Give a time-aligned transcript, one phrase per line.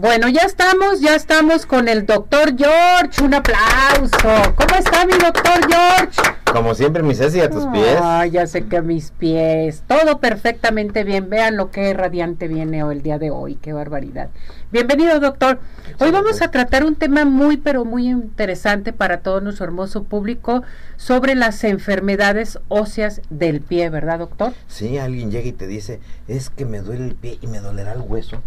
[0.00, 3.22] Bueno, ya estamos, ya estamos con el doctor George.
[3.22, 4.54] Un aplauso.
[4.56, 6.18] ¿Cómo está mi doctor George?
[6.50, 7.98] Como siempre, mi Ceci, a tus pies.
[8.00, 9.82] Ah, ya sé que a mis pies.
[9.86, 11.28] Todo perfectamente bien.
[11.28, 13.56] Vean lo que radiante viene hoy, el día de hoy.
[13.56, 14.30] Qué barbaridad.
[14.72, 15.60] Bienvenido, doctor.
[15.98, 20.62] Hoy vamos a tratar un tema muy, pero muy interesante para todo nuestro hermoso público
[20.96, 24.54] sobre las enfermedades óseas del pie, ¿verdad, doctor?
[24.66, 27.92] Sí, alguien llega y te dice, es que me duele el pie y me dolerá
[27.92, 28.42] el hueso.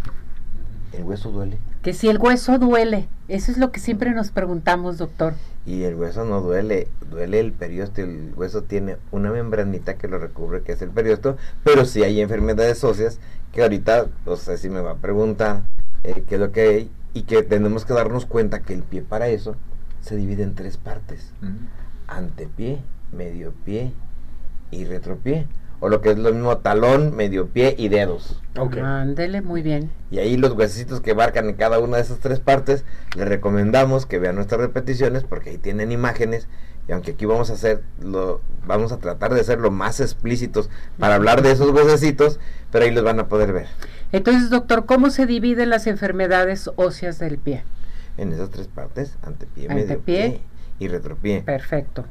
[0.96, 1.58] El hueso duele.
[1.82, 5.34] Que si el hueso duele, eso es lo que siempre nos preguntamos, doctor.
[5.66, 8.04] Y el hueso no duele, duele el periósteo.
[8.04, 12.20] El hueso tiene una membranita que lo recubre, que es el periósteo, pero si hay
[12.20, 13.18] enfermedades óseas,
[13.52, 15.64] que ahorita, no sé si me va a preguntar
[16.02, 19.02] eh, qué es lo que hay, y que tenemos que darnos cuenta que el pie
[19.02, 19.56] para eso
[20.00, 21.32] se divide en tres partes.
[22.08, 22.78] Antepié,
[23.12, 23.92] medio pie
[24.70, 25.46] y retropié
[25.80, 28.40] o lo que es lo mismo talón, medio pie y dedos.
[28.56, 28.80] Okay.
[28.82, 29.90] Ándele, muy bien.
[30.10, 32.84] Y ahí los huesecitos que marcan en cada una de esas tres partes,
[33.16, 36.48] les recomendamos que vean nuestras repeticiones porque ahí tienen imágenes
[36.88, 40.68] y aunque aquí vamos a hacer lo vamos a tratar de ser lo más explícitos
[40.98, 42.38] para hablar de esos huesecitos,
[42.70, 43.66] pero ahí los van a poder ver.
[44.12, 47.64] Entonces, doctor, ¿cómo se dividen las enfermedades óseas del pie?
[48.16, 50.40] En esas tres partes, antepié, medio pie
[50.78, 51.42] y retropié.
[51.42, 52.04] Perfecto.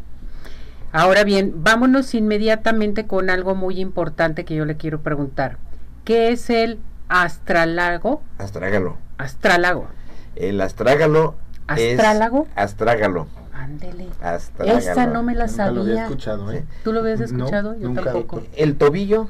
[0.94, 5.58] Ahora bien, vámonos inmediatamente con algo muy importante que yo le quiero preguntar.
[6.06, 8.22] ¿Qué es el astralago?
[8.38, 8.98] Astrágalo.
[9.18, 9.88] Astrálago.
[10.36, 11.34] El astrágalo
[11.66, 12.44] ¿Astrálago?
[12.44, 13.28] es astrágalo.
[13.54, 14.08] Ándele.
[14.66, 15.72] Esa no me la sabía.
[15.72, 16.66] Nunca lo había escuchado, ¿eh?
[16.84, 17.76] ¿Tú lo habías escuchado?
[17.76, 18.44] yo tampoco.
[18.56, 19.30] El tobillo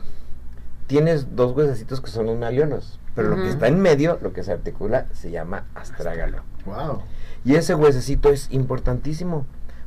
[0.88, 4.44] tienes dos huesecitos que son los maliolos, pero lo que está en medio, lo que
[4.44, 6.40] se articula, se llama astrágalo.
[6.66, 7.04] Wow.
[7.46, 9.46] Y ese huesecito es importantísimo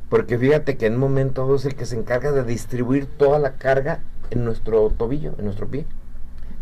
[0.09, 3.53] porque fíjate que en un momento es el que se encarga de distribuir toda la
[3.53, 5.85] carga en nuestro tobillo, en nuestro pie.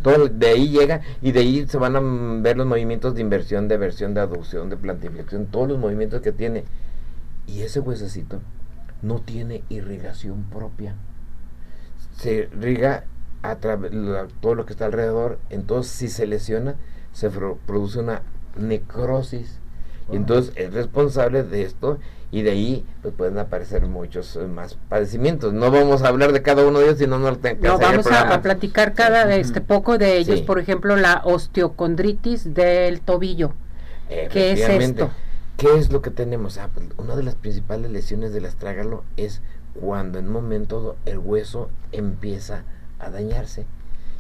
[0.02, 3.68] Todo de ahí llega y de ahí se van a ver los movimientos de inversión,
[3.68, 6.64] de versión, de aducción, de plantiflexión, todos los movimientos que tiene.
[7.48, 8.40] Y ese huesecito
[9.02, 10.96] no tiene irrigación propia.
[12.18, 13.06] Se irriga
[13.42, 13.92] a través
[14.42, 15.40] todo lo que está alrededor.
[15.50, 16.76] Entonces, si se lesiona,
[17.12, 18.22] se produce una
[18.58, 19.60] necrosis.
[20.12, 22.00] Y entonces es responsable de esto
[22.32, 25.54] y de ahí pues pueden aparecer muchos eh, más padecimientos.
[25.54, 28.94] No vamos a hablar de cada uno de ellos, sino no No, vamos a, platicar
[28.94, 33.54] cada este poco de ellos, por ejemplo, la osteocondritis del tobillo.
[34.10, 35.10] ¿Qué es esto?
[35.58, 36.58] ¿Qué es lo que tenemos?
[36.58, 39.42] Ah, pues, una de las principales lesiones del astrágalo es
[39.74, 42.64] cuando en un momento el hueso empieza
[43.00, 43.66] a dañarse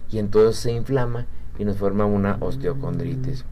[0.10, 1.26] y entonces se inflama
[1.58, 3.46] y nos forma una osteocondritis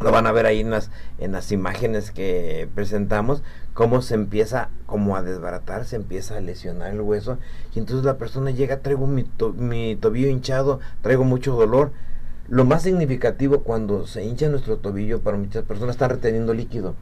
[0.00, 3.42] lo van a ver ahí en las, en las imágenes que presentamos,
[3.74, 7.38] cómo se empieza como a desbaratar, se empieza a lesionar el hueso
[7.74, 9.24] y entonces la persona llega, traigo mi,
[9.56, 11.92] mi tobillo hinchado, traigo mucho dolor.
[12.48, 16.94] Lo más significativo cuando se hincha nuestro tobillo para muchas personas está reteniendo líquido.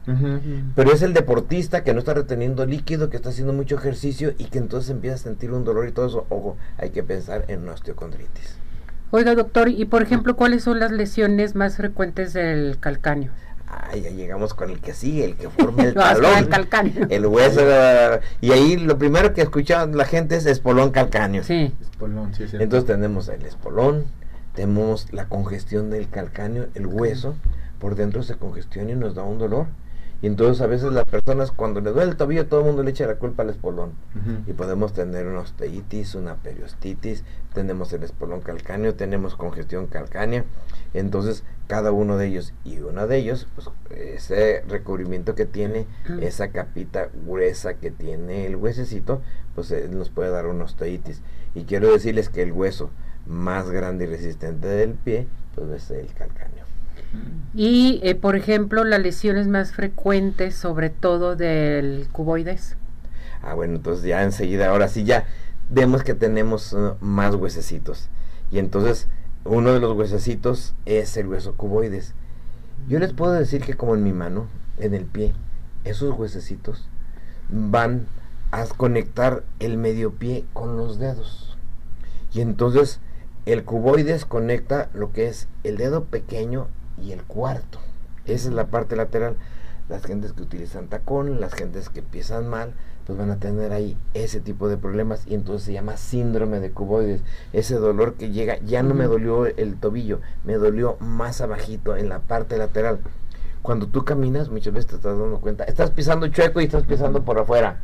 [0.73, 4.45] Pero es el deportista que no está reteniendo líquido, que está haciendo mucho ejercicio y
[4.45, 6.25] que entonces empieza a sentir un dolor y todo eso.
[6.29, 8.57] Ojo, hay que pensar en una osteocondritis.
[9.15, 13.31] Oiga, doctor, y por ejemplo, ¿cuáles son las lesiones más frecuentes del calcáneo?
[13.65, 16.37] Ay, ya llegamos con el que sigue, el que forma el talón.
[16.37, 17.07] el calcáneo.
[17.09, 17.61] El hueso.
[18.41, 21.45] Y ahí lo primero que escucha la gente es espolón calcáneo.
[21.45, 21.73] Sí.
[21.79, 22.57] Espolón, sí, sí.
[22.59, 24.03] Entonces tenemos el espolón,
[24.53, 27.35] tenemos la congestión del calcáneo, el hueso,
[27.79, 29.67] por dentro se congestiona y nos da un dolor.
[30.21, 32.91] Y entonces a veces las personas cuando le duele el tobillo todo el mundo le
[32.91, 33.93] echa la culpa al espolón.
[34.47, 40.45] Y podemos tener una osteitis, una periostitis, tenemos el espolón calcáneo, tenemos congestión calcánea.
[40.93, 45.87] Entonces cada uno de ellos y uno de ellos, pues ese recubrimiento que tiene,
[46.21, 49.21] esa capita gruesa que tiene el huesecito,
[49.55, 51.21] pues eh, nos puede dar una osteitis.
[51.53, 52.89] Y quiero decirles que el hueso
[53.25, 56.65] más grande y resistente del pie, pues es el calcáneo.
[57.53, 62.75] Y, eh, por ejemplo, las lesiones más frecuentes, sobre todo del cuboides.
[63.41, 65.25] Ah, bueno, entonces ya enseguida, ahora sí ya
[65.69, 68.09] vemos que tenemos uh, más huesecitos.
[68.51, 69.07] Y entonces,
[69.45, 72.13] uno de los huesecitos es el hueso cuboides.
[72.89, 74.47] Yo les puedo decir que como en mi mano,
[74.77, 75.33] en el pie,
[75.85, 76.89] esos huesecitos
[77.49, 78.07] van
[78.51, 81.57] a conectar el medio pie con los dedos.
[82.33, 82.99] Y entonces
[83.45, 86.67] el cuboides conecta lo que es el dedo pequeño
[87.01, 87.79] y el cuarto.
[88.25, 89.37] Esa es la parte lateral.
[89.87, 92.73] Las gentes que utilizan tacón, las gentes que empiezan mal,
[93.05, 96.71] pues van a tener ahí ese tipo de problemas y entonces se llama síndrome de
[96.71, 97.21] cuboides.
[97.53, 102.09] Ese dolor que llega, ya no me dolió el tobillo, me dolió más abajito en
[102.09, 102.99] la parte lateral.
[103.61, 107.23] Cuando tú caminas, muchas veces te estás dando cuenta, estás pisando chueco y estás pisando
[107.23, 107.79] por afuera.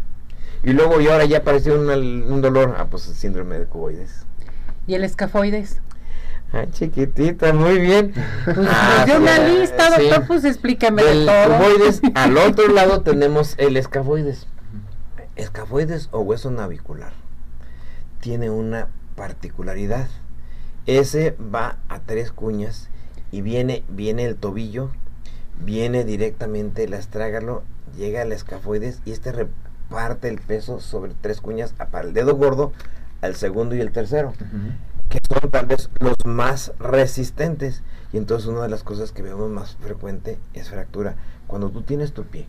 [0.64, 4.26] Y luego y ahora ya apareció un, un dolor, ah, pues el síndrome de cuboides.
[4.88, 5.82] ¿Y el escafoides?
[6.54, 8.14] Ah, chiquitita, muy bien.
[8.44, 11.58] Pues ah, de una lista, doctor, pues explíqueme de todo.
[11.58, 14.48] Cuboides, al otro lado tenemos el escafoides.
[15.38, 17.14] Escafoides o hueso navicular.
[18.20, 20.08] Tiene una particularidad.
[20.88, 22.90] Ese va a tres cuñas
[23.32, 24.92] y viene, viene el tobillo,
[25.64, 27.64] viene directamente el astrágalo,
[27.96, 32.74] llega al escafoides y este reparte el peso sobre tres cuñas para el dedo gordo,
[33.22, 34.34] al segundo y el tercero
[35.12, 37.84] que son tal vez los más resistentes.
[38.14, 41.16] Y entonces una de las cosas que vemos más frecuente es fractura.
[41.48, 42.48] Cuando tú tienes tu pie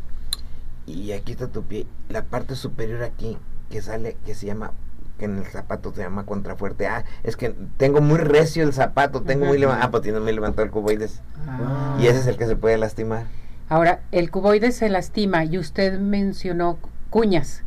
[0.86, 3.36] y aquí está tu pie, la parte superior aquí
[3.68, 4.72] que sale, que se llama,
[5.18, 6.86] que en el zapato se llama contrafuerte.
[6.86, 10.32] Ah, es que tengo muy recio el zapato, tengo muy levantado, ah, pues tiene muy
[10.32, 11.20] levantado el cuboides.
[11.48, 11.96] Ah.
[12.00, 13.26] Y ese es el que se puede lastimar.
[13.68, 16.78] Ahora, el cuboides se lastima y usted mencionó
[17.10, 17.64] cuñas.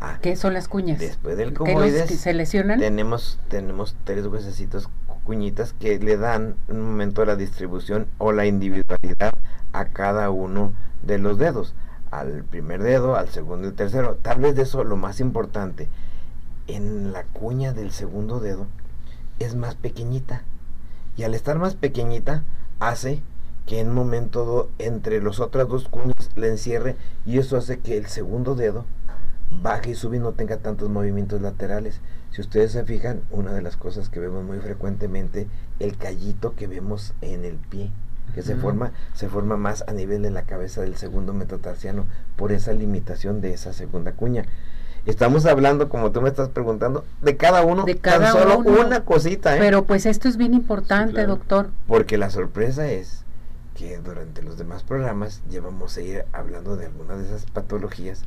[0.00, 0.98] Ah, ¿Qué son las cuñas?
[0.98, 2.78] Después del cuboides se lesionan?
[2.78, 4.90] Tenemos, tenemos tres huesecitos
[5.24, 9.32] cuñitas que le dan un momento la distribución o la individualidad
[9.72, 10.72] a cada uno
[11.02, 11.74] de los dedos.
[12.10, 14.16] Al primer dedo, al segundo y tercero.
[14.22, 15.88] Tal vez de eso lo más importante.
[16.68, 18.66] En la cuña del segundo dedo
[19.38, 20.42] es más pequeñita.
[21.16, 22.44] Y al estar más pequeñita
[22.80, 23.22] hace
[23.66, 27.96] que en un momento entre las otras dos cuñas le encierre y eso hace que
[27.96, 28.84] el segundo dedo
[29.50, 32.00] baje y sube y no tenga tantos movimientos laterales.
[32.30, 35.46] Si ustedes se fijan, una de las cosas que vemos muy frecuentemente,
[35.78, 37.90] el callito que vemos en el pie,
[38.34, 42.06] que se forma, se forma más a nivel de la cabeza del segundo metatarsiano,
[42.36, 44.44] por esa limitación de esa segunda cuña.
[45.06, 49.54] Estamos hablando, como tú me estás preguntando, de cada uno, de cada solo una cosita.
[49.54, 49.58] ¿eh?
[49.60, 51.70] Pero pues esto es bien importante, doctor.
[51.86, 53.24] Porque la sorpresa es
[53.76, 58.22] que durante los demás programas llevamos a ir hablando de algunas de esas patologías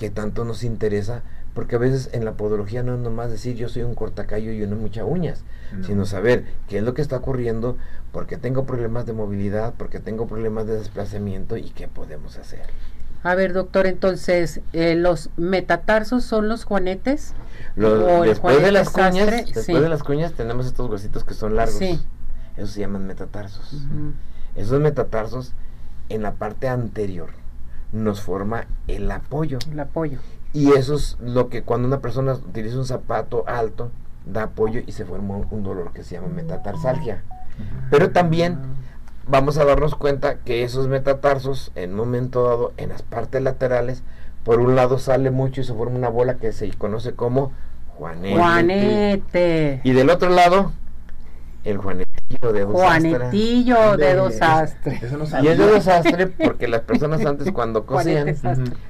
[0.00, 3.68] que tanto nos interesa, porque a veces en la podología no es nomás decir yo
[3.68, 5.44] soy un cortacayo y uno mucha uñas,
[5.86, 7.76] sino saber qué es lo que está ocurriendo,
[8.10, 12.62] porque tengo problemas de movilidad, porque tengo problemas de desplazamiento y qué podemos hacer.
[13.22, 17.34] A ver, doctor, entonces, eh, ¿los metatarsos son los juanetes?
[17.76, 21.76] después de las cuñas, después de las cuñas tenemos estos huesitos que son largos.
[21.76, 22.00] Sí.
[22.56, 23.84] Esos se llaman metatarsos.
[24.56, 25.52] Esos metatarsos
[26.08, 27.39] en la parte anterior
[27.92, 29.58] nos forma el apoyo.
[29.70, 30.18] El apoyo.
[30.52, 33.90] Y eso es lo que cuando una persona utiliza un zapato alto,
[34.26, 37.22] da apoyo y se forma un dolor que se llama metatarsalgia.
[37.90, 38.58] Pero también
[39.26, 44.02] vamos a darnos cuenta que esos metatarsos, en un momento dado, en las partes laterales,
[44.44, 47.52] por un lado sale mucho y se forma una bola que se conoce como
[47.88, 48.36] juanete.
[48.36, 49.80] Juanete.
[49.84, 50.72] Y del otro lado,
[51.64, 55.02] el Juanetillo de Juanetillo de dos astres.
[55.42, 58.34] y es de dos astres porque las personas antes cuando cosían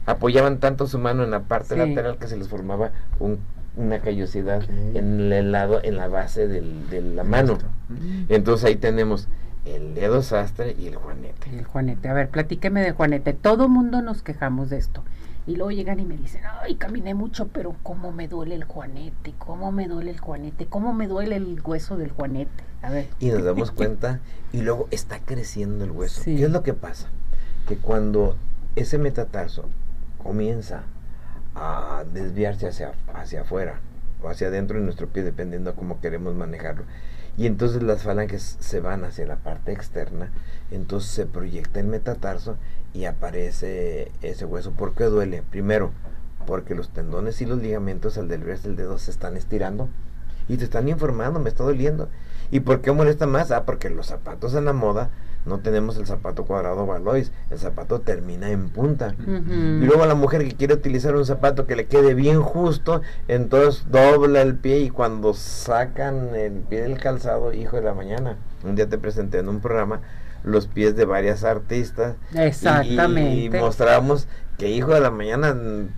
[0.06, 2.92] apoyaban tanto su mano en la parte lateral que se les formaba
[3.76, 4.62] una callosidad
[4.94, 7.58] en el lado, en la base de la mano.
[8.28, 9.28] Entonces ahí tenemos
[9.64, 11.50] el dedo sastre y el juanete.
[11.50, 12.08] El juanete.
[12.08, 13.32] A ver, platíqueme de juanete.
[13.32, 15.02] Todo mundo nos quejamos de esto.
[15.50, 19.34] Y luego llegan y me dicen, ay, caminé mucho, pero cómo me duele el juanete,
[19.36, 22.62] cómo me duele el juanete, cómo me duele el hueso del juanete.
[22.82, 23.08] A ver.
[23.18, 24.20] Y nos damos cuenta
[24.52, 26.22] y luego está creciendo el hueso.
[26.24, 27.08] ¿Qué es lo que pasa?
[27.66, 28.36] Que cuando
[28.76, 29.68] ese metatarso
[30.22, 30.84] comienza
[31.56, 33.80] a desviarse hacia, hacia afuera
[34.22, 36.84] o hacia adentro de nuestro pie, dependiendo de cómo queremos manejarlo,
[37.36, 40.30] y entonces las falanges se van hacia la parte externa,
[40.70, 42.56] entonces se proyecta el metatarso
[42.92, 44.72] y aparece ese hueso.
[44.72, 45.42] ¿Por qué duele?
[45.48, 45.92] Primero,
[46.46, 49.88] porque los tendones y los ligamentos al del del dedo se están estirando
[50.48, 52.08] y te están informando, me está doliendo.
[52.50, 53.52] ¿Y por qué molesta más?
[53.52, 55.10] Ah, porque los zapatos en la moda
[55.46, 59.14] no tenemos el zapato cuadrado balois, el zapato termina en punta.
[59.18, 63.86] Y luego la mujer que quiere utilizar un zapato que le quede bien justo, entonces
[63.90, 68.74] dobla el pie y cuando sacan el pie del calzado, hijo de la mañana, un
[68.74, 70.00] día te presenté en un programa
[70.44, 72.16] los pies de varias artistas.
[72.34, 73.56] Exactamente.
[73.56, 74.28] Y, mostramos
[74.58, 75.56] que hijo de la mañana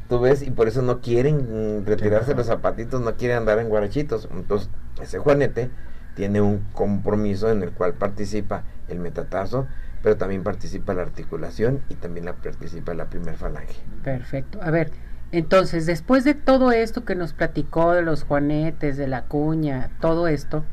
[0.09, 4.29] tú ves y por eso no quieren retirarse los zapatitos, no quieren andar en guarachitos.
[4.33, 4.71] Entonces,
[5.01, 5.71] ese Juanete
[6.15, 9.67] tiene un compromiso en el cual participa el metatarso,
[10.03, 13.81] pero también participa la articulación y también la participa la primer falange.
[14.05, 14.61] Perfecto.
[14.63, 14.91] A ver,
[15.33, 20.29] entonces, después de todo esto que nos platicó de los juanetes, de la cuña, todo
[20.29, 20.65] esto,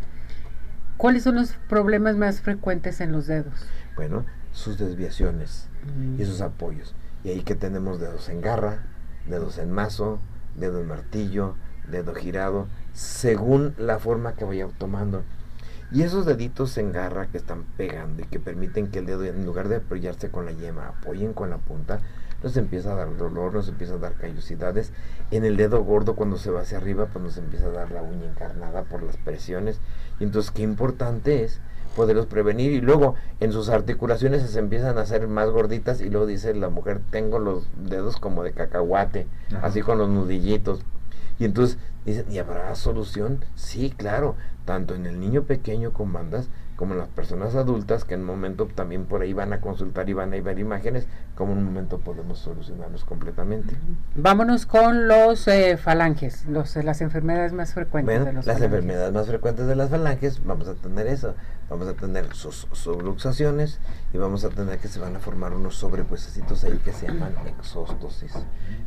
[1.00, 3.54] ¿Cuáles son los problemas más frecuentes en los dedos?
[3.96, 5.70] Bueno, sus desviaciones
[6.18, 6.94] y sus apoyos.
[7.24, 8.84] Y ahí que tenemos dedos en garra,
[9.26, 10.20] dedos en mazo,
[10.58, 11.56] dedo en martillo,
[11.90, 15.24] dedo girado, según la forma que vaya tomando.
[15.90, 19.46] Y esos deditos en garra que están pegando y que permiten que el dedo, en
[19.46, 22.02] lugar de apoyarse con la yema, apoyen con la punta,
[22.44, 24.92] nos empieza a dar dolor, nos empieza a dar callosidades.
[25.32, 28.02] En el dedo gordo cuando se va hacia arriba, pues nos empieza a dar la
[28.02, 29.80] uña encarnada por las presiones.
[30.20, 31.60] Y entonces qué importante es
[31.96, 36.28] poderlos prevenir y luego en sus articulaciones se empiezan a hacer más gorditas y luego
[36.28, 39.28] dice la mujer tengo los dedos como de cacahuate,
[39.62, 40.82] así con los nudillitos.
[41.40, 43.44] Y entonces dicen, ¿y habrá solución?
[43.56, 48.22] Sí, claro, tanto en el niño pequeño con bandas como las personas adultas que en
[48.22, 51.58] un momento también por ahí van a consultar y van a ver imágenes, como en
[51.58, 53.76] un momento podemos solucionarlos completamente.
[54.16, 59.28] Vámonos con los eh, falanges, los, las enfermedades más frecuentes de los Las enfermedades más
[59.28, 61.36] frecuentes de las falanges, vamos a tener eso,
[61.70, 63.82] vamos a tener sus subluxaciones
[64.14, 67.34] y vamos a tener que se van a formar unos sobrepuesecitos ahí que se llaman
[67.46, 68.32] exóstosis.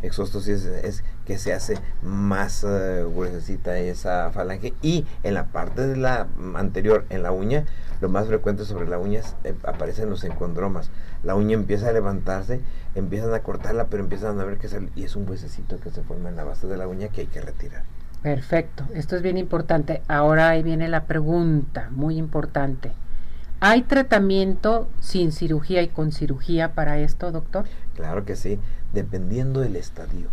[0.00, 5.96] Exóstosis es, que se hace más uh, gruesecita esa falange y en la parte de
[5.96, 7.66] la anterior, en la uña,
[8.00, 10.90] lo más frecuente sobre la uña eh, aparecen los encondromas.
[11.22, 12.60] La uña empieza a levantarse,
[12.94, 16.02] empiezan a cortarla, pero empiezan a ver que sale, y es un huesecito que se
[16.02, 17.82] forma en la base de la uña que hay que retirar.
[18.22, 20.02] Perfecto, esto es bien importante.
[20.08, 22.92] Ahora ahí viene la pregunta, muy importante.
[23.60, 27.66] ¿Hay tratamiento sin cirugía y con cirugía para esto, doctor?
[27.94, 28.58] Claro que sí,
[28.92, 30.28] dependiendo del estadio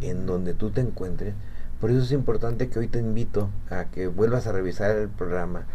[0.00, 1.34] en donde tú te encuentres.
[1.80, 5.66] Por eso es importante que hoy te invito a que vuelvas a revisar el programa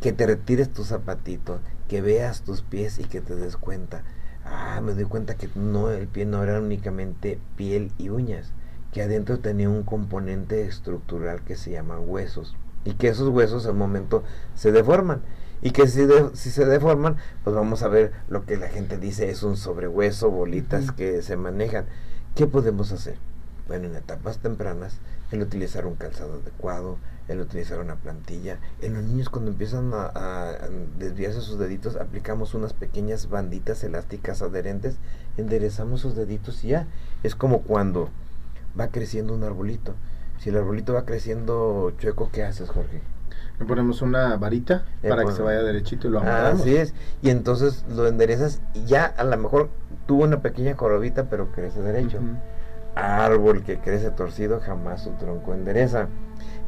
[0.00, 4.04] que te retires tu zapatito, que veas tus pies y que te des cuenta.
[4.44, 8.52] Ah, me doy cuenta que no, el pie no era únicamente piel y uñas,
[8.92, 13.74] que adentro tenía un componente estructural que se llama huesos y que esos huesos al
[13.74, 14.22] momento
[14.54, 15.22] se deforman
[15.62, 19.30] y que si, si se deforman, pues vamos a ver lo que la gente dice
[19.30, 21.86] es un sobrehueso, bolitas que se manejan.
[22.34, 23.29] ¿Qué podemos hacer?
[23.70, 24.98] Bueno, en etapas tempranas,
[25.30, 26.98] el utilizar un calzado adecuado,
[27.28, 28.58] el utilizar una plantilla.
[28.82, 30.58] En los niños cuando empiezan a,
[30.98, 34.96] desviarse sus deditos, aplicamos unas pequeñas banditas elásticas adherentes,
[35.36, 36.88] enderezamos sus deditos y ya.
[37.22, 38.08] Es como cuando
[38.78, 39.94] va creciendo un arbolito.
[40.40, 43.00] Si el arbolito va creciendo chueco, ¿qué haces, Jorge?
[43.60, 46.62] Le ponemos una varita eh, para que se vaya derechito y lo amarramos.
[46.62, 46.92] Así es.
[47.22, 49.70] Y entonces lo enderezas y ya a lo mejor
[50.08, 52.18] tuvo una pequeña corobita, pero crece derecho.
[53.00, 56.08] Árbol que crece torcido jamás su tronco endereza.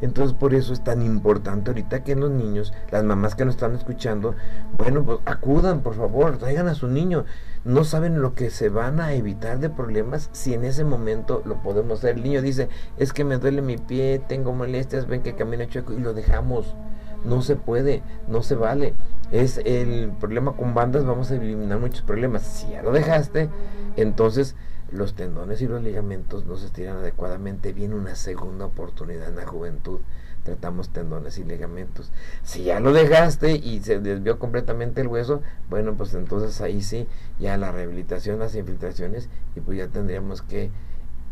[0.01, 3.75] Entonces por eso es tan importante ahorita que los niños, las mamás que nos están
[3.75, 4.35] escuchando,
[4.77, 7.25] bueno, pues acudan, por favor, traigan a su niño.
[7.63, 11.61] No saben lo que se van a evitar de problemas si en ese momento lo
[11.61, 12.17] podemos hacer.
[12.17, 15.93] El niño dice, es que me duele mi pie, tengo molestias, ven que camino chueco
[15.93, 16.75] y lo dejamos.
[17.23, 18.95] No se puede, no se vale.
[19.31, 22.41] Es el problema con bandas, vamos a eliminar muchos problemas.
[22.43, 23.49] Si ya lo dejaste,
[23.95, 24.57] entonces
[24.93, 29.45] los tendones y los ligamentos no se estiran adecuadamente, viene una segunda oportunidad en la
[29.45, 29.99] juventud.
[30.43, 32.11] Tratamos tendones y ligamentos.
[32.43, 37.07] Si ya lo dejaste y se desvió completamente el hueso, bueno, pues entonces ahí sí,
[37.39, 40.69] ya la rehabilitación, las infiltraciones, y pues ya tendríamos que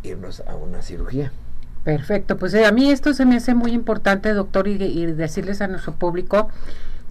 [0.03, 1.33] irnos a una cirugía.
[1.83, 5.67] Perfecto, pues eh, a mí esto se me hace muy importante, doctor, y decirles a
[5.67, 6.49] nuestro público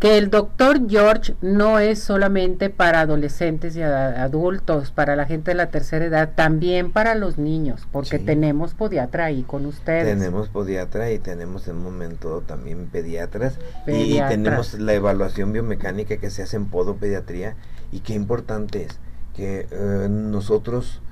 [0.01, 5.57] que el doctor George no es solamente para adolescentes y adultos, para la gente de
[5.57, 10.07] la tercera edad, también para los niños, porque tenemos podiatra ahí con ustedes.
[10.07, 16.31] Tenemos podiatra y tenemos en un momento también pediatras, y tenemos la evaluación biomecánica que
[16.31, 17.57] se hace en podopediatría
[17.93, 18.99] y qué importante es
[19.37, 21.03] que eh, nosotros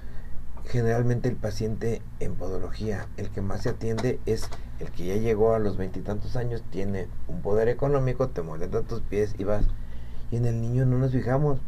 [0.68, 4.48] generalmente el paciente en podología, el que más se atiende es
[4.80, 9.00] el que ya llegó a los veintitantos años, tiene un poder económico, te molesta tus
[9.00, 9.64] pies y vas.
[10.30, 11.58] Y en el niño no nos fijamos.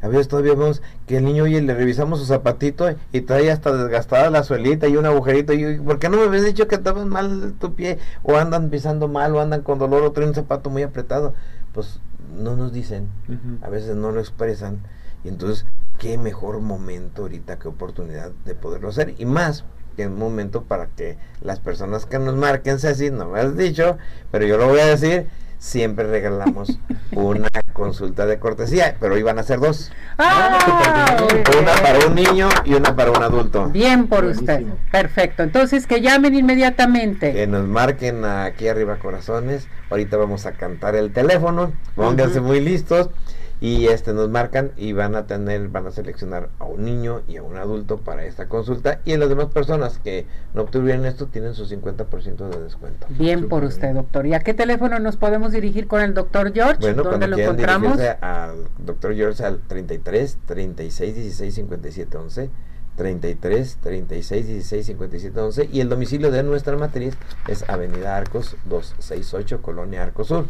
[0.00, 3.72] A veces todavía vemos que el niño, oye, le revisamos su zapatito y trae hasta
[3.72, 5.52] desgastada la suelita y un agujerito.
[5.52, 7.98] Y ¿por qué no me habías dicho que estabas mal tu pie?
[8.22, 11.34] O andan pisando mal, o andan con dolor, o traen un zapato muy apretado.
[11.72, 12.00] Pues
[12.36, 13.08] no nos dicen,
[13.62, 14.80] a veces no lo expresan.
[15.24, 15.66] Y entonces
[15.98, 19.14] qué mejor momento ahorita, qué oportunidad de poderlo hacer.
[19.18, 19.64] Y más
[19.96, 23.96] que un momento para que las personas que nos marquen, así no me has dicho,
[24.30, 25.26] pero yo lo voy a decir,
[25.58, 26.78] siempre regalamos
[27.12, 29.90] una consulta de cortesía, pero hoy van a ser dos.
[30.18, 31.16] Ah,
[31.60, 33.68] una para un niño y una para un adulto.
[33.68, 34.64] Bien por usted.
[34.90, 35.42] Perfecto.
[35.42, 37.32] Entonces que llamen inmediatamente.
[37.32, 39.68] Que nos marquen aquí arriba corazones.
[39.90, 41.72] Ahorita vamos a cantar el teléfono.
[41.94, 43.10] Pónganse muy listos
[43.60, 47.38] y este nos marcan y van a tener van a seleccionar a un niño y
[47.38, 51.54] a un adulto para esta consulta y las demás personas que no obtuvieron esto tienen
[51.54, 53.06] su 50% de descuento.
[53.10, 54.26] Bien por usted, doctor.
[54.26, 56.80] ¿Y a qué teléfono nos podemos dirigir con el doctor George?
[56.80, 57.98] Bueno, ¿Dónde lo encontramos?
[58.20, 62.50] al doctor George al 33 36 16 57 11
[62.96, 69.62] 33 36 16 57 11 y el domicilio de nuestra matriz es Avenida Arcos 268
[69.62, 70.46] Colonia Arcos Sur.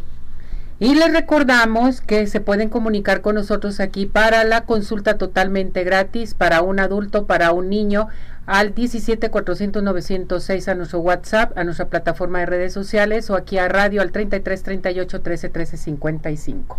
[0.79, 6.35] Y les recordamos que se pueden comunicar con nosotros aquí para la consulta totalmente gratis
[6.35, 8.09] para un adulto, para un niño,
[8.45, 13.57] al 17 400 906 a nuestro WhatsApp, a nuestra plataforma de redes sociales o aquí
[13.57, 16.77] a radio al 33 38 13 13 55.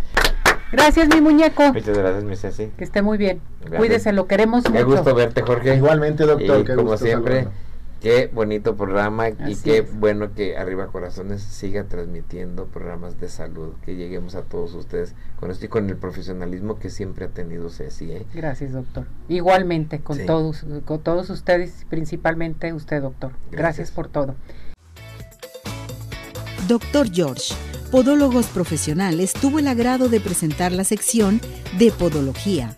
[0.70, 1.72] Gracias, mi muñeco.
[1.72, 2.70] Muchas gracias, mi Ceci.
[2.76, 3.40] Que esté muy bien.
[3.76, 5.74] Cuídese, lo queremos Qué gusto verte, Jorge.
[5.74, 6.60] Igualmente, doctor.
[6.60, 7.48] Y como siempre,
[8.00, 13.96] qué bonito programa y qué bueno que Arriba Corazones siga transmitiendo programas de salud, que
[13.96, 18.12] lleguemos a todos ustedes con esto y con el profesionalismo que siempre ha tenido Ceci.
[18.12, 18.26] ¿eh?
[18.34, 19.06] Gracias, doctor.
[19.28, 23.32] Igualmente, con todos, con todos ustedes, principalmente usted, doctor.
[23.50, 24.34] Gracias por todo.
[26.66, 27.54] Doctor George,
[27.90, 31.40] Podólogos Profesionales, tuvo el agrado de presentar la sección
[31.78, 32.76] de Podología